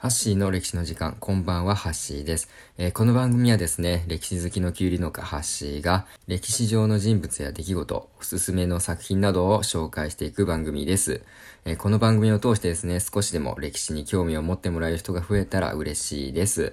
[0.00, 2.48] ハッシーの歴史の時間、こんばんは、ハッシーです。
[2.78, 11.20] えー、この番組はですね、歴史好きのキュウリ農家ハッシーが、歴史上の人物や出来事、おすすめの作品などを紹介していく番組です。
[11.66, 16.72] えー、この番組を通してですね、少しでも歴史に興味を持ってもらえる人が増えたら嬉しいです。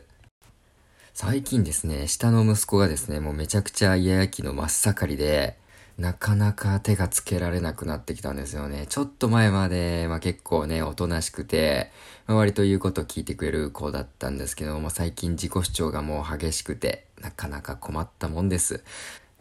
[1.13, 5.57] 最近ですね、下の息子がですね、もうめちゃくちゃイヤヤ期の真っ盛りで、
[5.97, 8.85] なかなか手がつけられなくなってきたんですよね。
[8.87, 11.91] ちょっと前まで、まあ結構ね、おとなしくて、
[12.27, 18.83] まあ、割と言うことを聞いてくれる子だったんですけども、最近自己主張がもう激しくて、なかなか困ったもんです。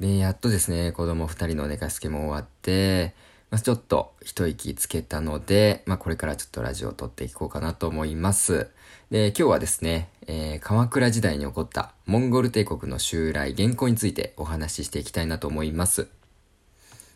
[0.01, 3.15] で、やっとですね、子供二人の寝かしつけも終わって、
[3.51, 8.71] まあ、ちょっと一息つけたので、まあ、これからちょっとラジオを撮っていこうかなと思います。
[9.11, 16.09] で、今日はですね、えー、鎌倉時代に起こったモンゴル帝国の襲来、原稿についてお話ししていきたいなと思います。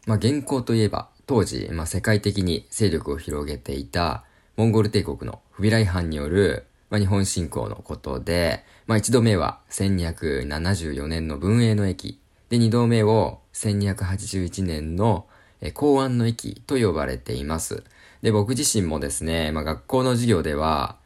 [0.07, 4.25] まあ、現行といえば、当時、まあ、世界的に勢力を広げていた、
[4.57, 15.27] モンゴル帝国のフビライ藩による、まあ、日本侵攻のことで、まあ、一度目は1274年の文永の駅、で、二度目を1281年の
[15.74, 17.85] 公安の駅と呼ばれています。
[18.23, 20.96] で、僕自身もですね、まあ、学校の授業では、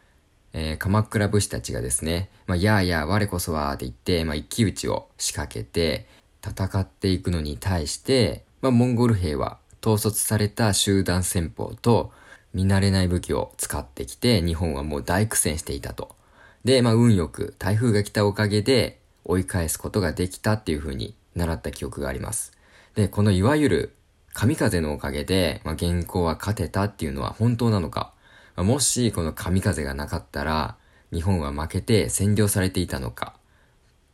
[0.53, 6.07] えー、鎌倉武士たちがですね、まあ、やあやあ我こそはって言って、まあ、一騎打ちを仕掛けて、
[6.43, 12.13] 戦っていくのに対して、まあ、モンゴル兵は統率された集団戦法と
[12.55, 16.17] 見慣れない武器を使ってきて日本はもう大苦戦していたと。
[16.65, 22.53] で、まあ運よく台風が来たおかげで追い返すことができたっていう風に習った記憶があります。
[22.95, 23.95] で、このいわゆる
[24.33, 28.15] 神風のおかげで、まあ、原稿は勝てたっていうのは本当なのか、
[28.57, 30.77] まあ、もしこの神風がなかったら
[31.13, 33.35] 日本は負けて占領されていたのか、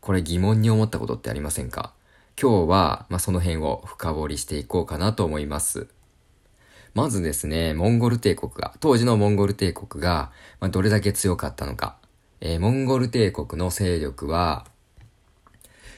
[0.01, 1.93] これ疑問に思ったことってありませんか？
[2.41, 5.89] 今日は、まあ、その辺を深掘りしていこうかなと思います。
[6.95, 11.99] まずですね、モンゴル帝国が、当時のモンゴル帝国が、まあ、どれだけ強かったのか。
[12.41, 14.65] えー、モンゴル帝国の勢力は、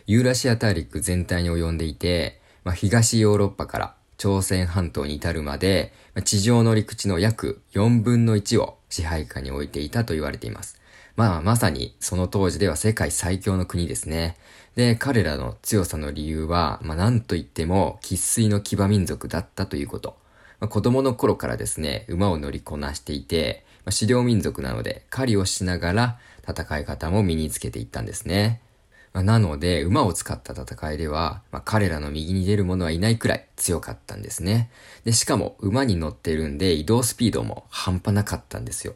[0.09, 10.81] ユーラシア大陸全体に及んでいて、まあ、東ヨーロッパから朝鮮半島に至るまで、まあ、地上の陸地の約4分の1を支配下に置いていたと言われています。
[11.17, 14.37] まあ、まさにその当時では世界最強の国ですね。
[14.75, 20.17] で、彼らの強さの理由は、まあ、なんと言っても、喫水の騎馬民族だったということ。
[20.61, 26.19] まあ、子供の頃からですね、馬を乗りこなしていて、まあ、狩猟民族なので、狩りをしながら
[26.49, 28.62] 戦い方も身につけていったんですね。
[29.12, 34.71] まあ、なので、馬を使った戦いでは、まあ、彼らの右に出る者はいないくらい強かったんですね。
[35.05, 38.95] で、しかも馬に乗ってるんで移動スピードも半端なかったんですよ。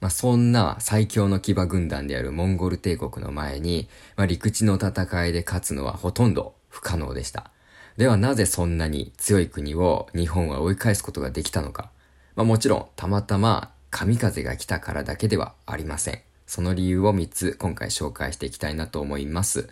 [0.00, 7.50] まあ、そんな最強の騎馬軍団であるモンゴル帝国の前に、まあ、陸地の戦いで勝つのはほとんど不可能でした。
[7.96, 11.90] ではなぜそんなに強い国を日本は追い返すことができたのか。
[12.34, 16.20] まあ、もちろんたまたま神風が来たからだけではありません。
[16.46, 19.68] その理由を3つ今回紹介していきたいなと思います。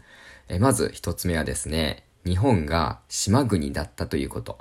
[0.49, 4.59] えまず1つ目はですね、日本が島国だったということ。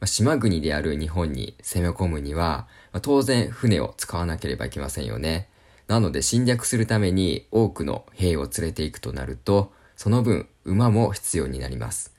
[0.00, 5.48] ま、島国である日本に攻め込むには、ま、当然船を使わなければいけませんよね。
[5.86, 12.14] なので侵略するために多くの兵を連れていくとなると、その分馬も必要になります。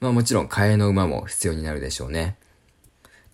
[0.00, 2.36] まあもちろん替えの馬も必要になるでしょうね。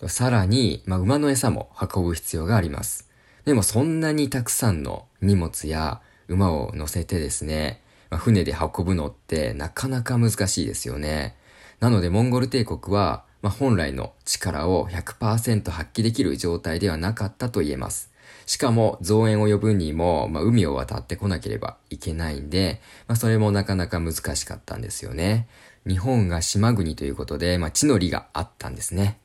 [0.07, 3.09] さらに、まあ、馬の餌も運ぶ必要があります。
[3.45, 11.35] でもそんなにたくさんの荷物や馬を乗せてですね、まあ、船で運ぶのってなかなか難しいですよね。
[11.79, 18.09] なのでモンゴル帝国はまあ、本来の力を100%発揮できる状態ではなかったと言えます。
[18.45, 25.47] しかも増援を呼ぶにも、まあ、海を渡ってこなければいけないんで、まあ、それもなかなか難しかったんですよね。
[25.85, 29.19] 日本が島国ということで、まあ、地の利があったんですね。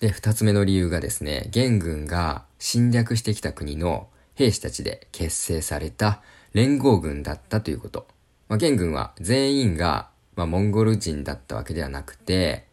[0.00, 6.20] で、二つ目の理由がですね、元軍が侵略してきた国の兵士たちで結成された
[6.52, 8.08] 連合軍だったということ。
[8.48, 12.67] まあ、元軍は全員が、まあ、モンゴル人だったわけではなくて、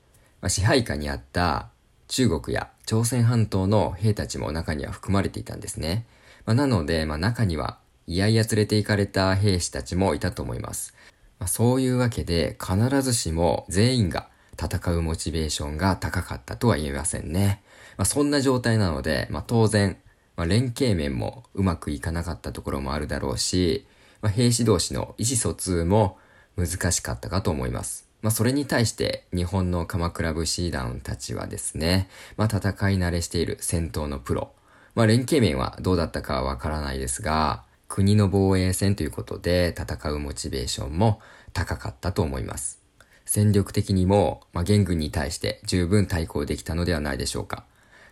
[0.46, 1.70] まあ、支配下にあった
[2.08, 6.06] 中国や朝鮮半島の兵たちも中には含まれていたんですね。
[6.46, 10.94] まあ、なので、まあ、中には、いやいや連れて行かれた兵士たちもいたと思います。
[11.40, 17.64] まあ、そういうわけで、必ずしも全員が戦うモチベーションが高かったとは言えませんね。
[17.98, 19.98] まあ、そんな状態なので、まあ、当然、
[20.36, 23.88] まあ、連携面もうまくいかなかったところもあるだろうし、
[24.22, 26.20] まあ、兵士同士の意思疎通も
[26.56, 28.05] 難しかったかと思います。
[28.22, 34.52] まあ、それに対して日本の鎌倉武士団たちはですね、まあ、戦い慣れしている戦闘のプロ。
[34.96, 41.22] まあ、連携面はどうだったかはわからないですが、国の防衛戦ということで戦うモチベーションも
[41.54, 42.82] 高かったと思います。
[43.26, 47.66] 戦力的にも、まあ、元軍に対して十分対抗できたのではないでしょうか。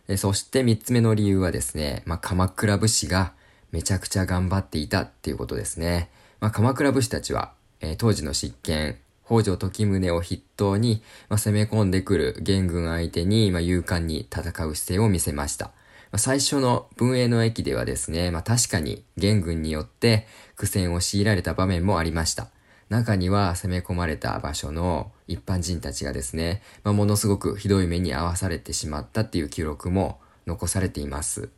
[0.07, 3.33] えそして三つ目の理由はですね、まあ、鎌倉武士が
[3.71, 6.09] めちゃくちゃ頑張っていたっていうことですね。
[6.39, 15.65] まあ、鎌倉武士たちは、えー、当時の執権、北条時宗を筆頭に、まあ、攻め込んでくる元軍相手に、まあ、勇敢に戦う姿勢を見せました。
[15.65, 15.71] ま
[16.17, 22.49] あ、最初の文英の駅ではですね、まあ、確かに元軍によって苦戦を強いられた場面もありました。
[22.89, 31.49] 中には攻め込まれた場所の一般人たちがですね、まあ、ものすごくひどい目に遭わされてしまったっていう記録も残されています。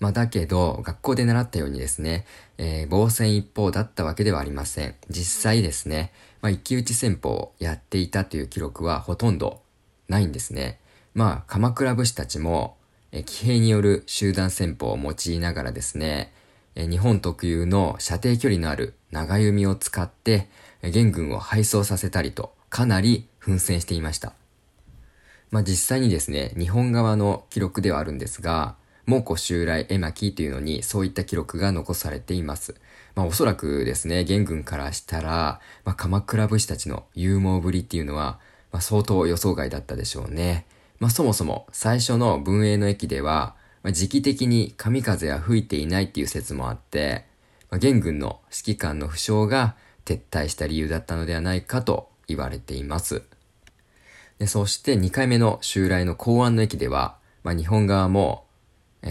[0.00, 2.24] まあだけど、学校で習ったようにですね、
[2.56, 4.94] えー、防戦一方だったわけではありません。
[5.10, 6.10] 実際ですね、
[6.40, 9.62] まあ一騎打ち戦法をやっていたという記録はほとんど
[10.08, 10.80] ないんですね。
[11.14, 12.76] まあ鎌倉武士たちも、
[13.12, 16.32] え、騎兵による集団戦法を用いながらですね、
[16.74, 20.48] え、日本特有の射程距離のある長弓を使って、
[20.82, 24.34] え元軍を敗走させたりと、かなり奮戦していました。
[25.50, 28.76] まあ実際にですね、日本側の記録ではあるんですが、
[29.06, 32.76] 蒙古襲来絵巻というのにそういった記録が残されています。
[33.14, 38.38] まあおそらくですね、元軍からしたら、まあ鎌倉武士たちの勇猛ぶりっていうのは、
[38.72, 40.66] まあ相当予想外だったでしょうね。
[40.98, 47.24] まあそもそも最初の文英の駅では、まあ、時期的に神風は吹いていないっていう説もあって、
[47.70, 49.74] まあ、元軍の指揮官の負傷が
[50.04, 53.22] 撤退した理由だったのではないかと言われています。
[54.38, 58.46] でそして2回目の襲来の公安の駅では、まあ、日本側も、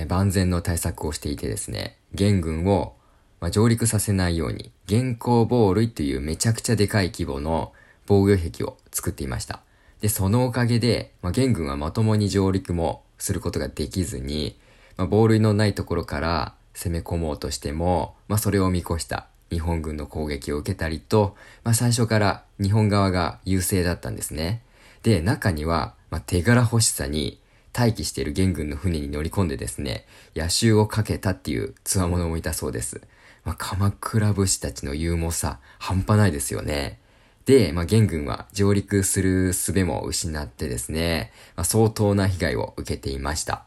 [0.07, 2.95] 万全の対策をしていてですね、元軍を、
[3.41, 7.73] まあ、上陸させないように、元寇防塁というめちゃくちゃでかい規模の
[8.05, 9.61] 防御壁を作っていました。
[10.01, 14.57] で、そのおかげで、まあ、元軍はまともに上陸もすることができずに、
[14.97, 24.61] まあ、防塁のないところから攻め込もうとしても、まあ、それを見越した日本軍の攻撃を受けたりと、まあ、最初から日本側が優勢だったんですね。
[25.03, 27.39] で、中には、まあ、手柄欲しさに
[27.77, 30.05] 待機している元軍の船に乗り込んでですね、
[30.35, 33.01] 野襲をかけたっていう強者もいたそうです。
[33.43, 36.99] まあ、鎌倉武士たちの勇猛さ、半端ないですよね。
[37.45, 43.65] で、まあ、元軍は上陸する術も失ってですね、まあ、相当な被害を受けていました。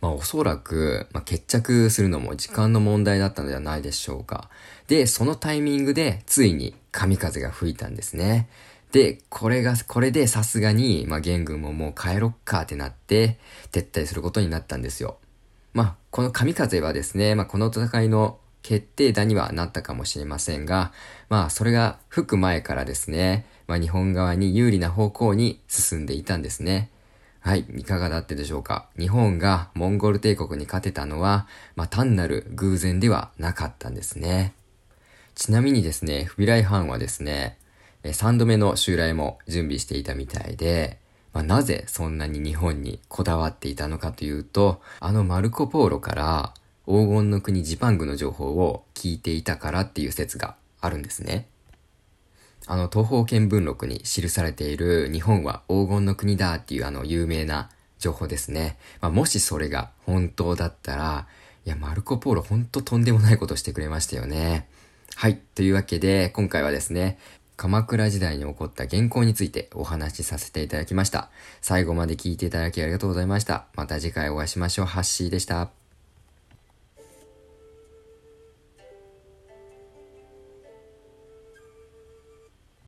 [0.00, 4.50] まあ、おそらく、まあ、決着するのも時間の問題だったのではないでしょうか。
[4.88, 8.48] で、そのタイミングで、ついに神風が吹いたんですね。
[8.92, 13.38] で、これが、これでさすがに、まあ、元軍ももう帰ろっかってなって、
[13.72, 15.16] 撤退することになったんですよ。
[15.72, 20.92] まあ、この神風はですね、まあ、この戦いの決定打にはなったかもしれませんが、
[21.30, 26.90] まあ、それが吹く前からですね、まあ、日本側に有利な方向に進んでいたんですね。
[27.40, 28.88] はい、いかがだったでしょうか。
[28.98, 31.46] 日本がモンゴル帝国に勝てたのは、
[31.76, 34.52] まあ、単なる偶然ではなかったんですね。
[35.34, 37.58] ちなみにですね、フビライハンはですね、
[38.04, 40.98] 3度目の襲来も準備していたみたいで、
[41.32, 46.54] まあ、なぜそんなに日本にこだわっていたのかというと、あのマルコ・ポーロから
[46.86, 51.46] 黄金の国ジパングの情報を聞いていたからっていう説があるんですね。
[52.66, 58.76] あの東方見聞録に記されている日本は黄金の国だっていうあの有名な情報ですね。
[59.00, 61.26] まあ、もしそれが本当だったら、
[61.64, 64.68] いや、マルコ・ポーロほんととんでもないことしてくれましたよね。
[65.14, 65.40] はい。
[65.54, 67.18] というわけで、今回はですね、
[67.56, 71.30] 鎌倉時代に起こった原稿についてお話しさせていただきました。
[71.60, 73.66] 最後まで聞いていただきありがとうございました。
[73.74, 74.86] また次回お会いしましょう。
[74.86, 75.81] ハッシーでした。